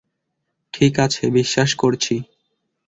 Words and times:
ঠিক 0.73 0.93
আছে, 0.99 1.23
বিশ্বাস 1.29 1.69
করছি। 1.75 2.15